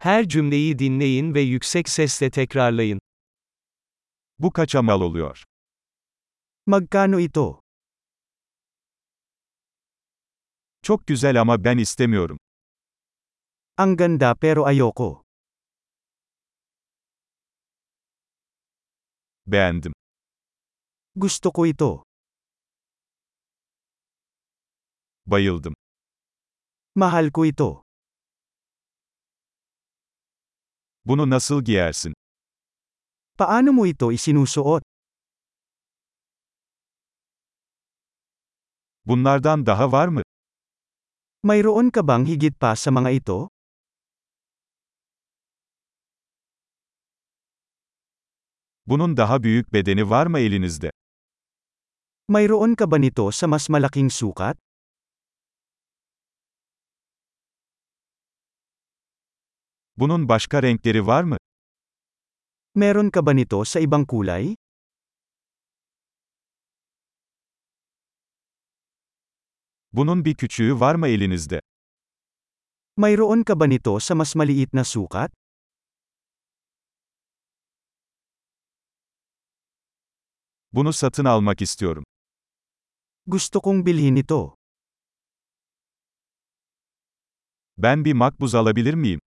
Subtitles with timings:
[0.00, 3.00] Her cümleyi dinleyin ve yüksek sesle tekrarlayın.
[4.38, 5.44] Bu kaça mal oluyor?
[6.66, 7.60] Magkano ito?
[10.82, 12.38] Çok güzel ama ben istemiyorum.
[13.76, 15.22] Ang ganda pero ayoko.
[19.46, 19.92] Beğendim.
[21.14, 22.04] Gusto ko ito.
[25.26, 25.74] Bayıldım.
[26.94, 27.87] Mahal ko ito.
[31.08, 32.14] Bunu nasıl giyersin?
[33.38, 34.82] Paano mo ito isinusuot?
[39.06, 40.22] Bunlardan daha var mı?
[41.42, 43.48] Mayroon ka bang higit pa sa mga ito?
[48.86, 50.90] Bunun daha büyük bedeni var mı elinizde?
[52.28, 54.67] Mayroon ka ba nito sa mas malaking sukat?
[59.98, 61.36] Bunun başka renkleri var mı?
[62.74, 64.54] Meron ka ba nito sa ibang kulay?
[69.92, 71.60] Bunun bir küçüğü var mı elinizde?
[72.96, 75.32] Mayroon ka ba nito sa mas maliit na sukat?
[80.72, 82.04] Bunu satın almak istiyorum.
[83.26, 84.54] Gusto kong bilhin ito.
[87.78, 89.20] Ben bir makbuz alabilir miyim?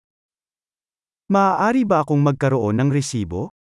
[1.30, 3.54] Maaari ba akong magkaroon ng resibo?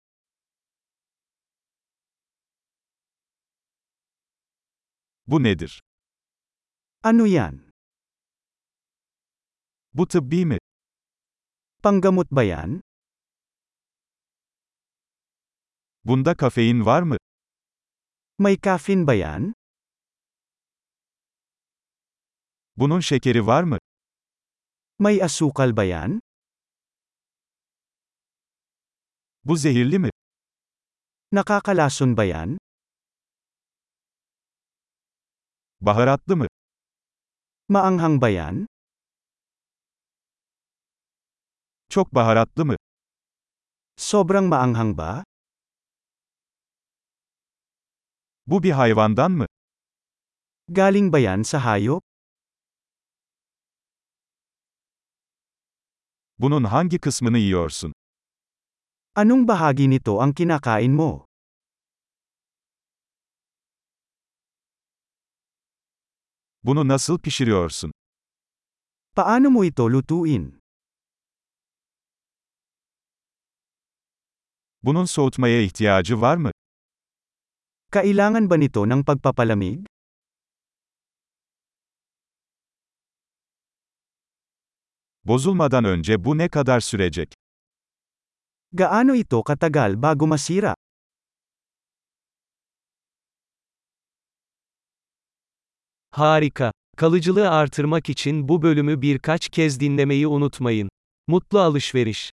[5.30, 5.78] Bu nedir?
[7.06, 7.70] Ano yan?
[9.94, 10.58] Bu tıbbi mi?
[11.86, 12.82] Panggamot ba yan?
[16.02, 17.18] Bunda kafein var mı?
[18.42, 19.54] May caffeine ba yan?
[22.78, 23.78] Bunun şekeri var mı?
[25.00, 26.20] May asukal ba yan?
[29.46, 30.10] Bu zehirli mi?
[31.32, 32.58] Nakakalason ba yan?
[35.82, 36.48] Baharatlı mı?
[37.70, 38.68] Maanghang ba yan?
[41.90, 42.76] Çok baharatlı mı?
[43.98, 45.24] Sobrang maanghang ba?
[48.48, 49.46] Bu bir hayvandan mı?
[50.68, 52.04] Galing ba yan sa hayop?
[56.40, 57.94] Bunun hangi kısmını yiyorsun?
[59.20, 61.28] Anong bahagi nito ang kinakain mo?
[66.64, 67.92] Bunu nasıl pişiriyorsun?
[69.16, 70.60] Paano mo ito lutuin?
[74.84, 76.52] Bunun soğutmaya ihtiyacı var mı?
[77.92, 79.84] Kailangan ba nito ng pagpapalamig?
[85.24, 87.39] Bozulmadan önce bu ne kadar sürecek?
[88.72, 90.76] Gaano ito katagal bago masira?
[96.12, 96.72] Harika.
[96.98, 100.90] Kalıcılığı artırmak için bu bölümü birkaç kez dinlemeyi unutmayın.
[101.28, 102.32] Mutlu alışveriş.